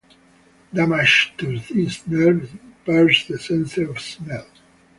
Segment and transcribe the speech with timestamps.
[0.73, 4.47] Damage to this nerve impairs the sense of smell.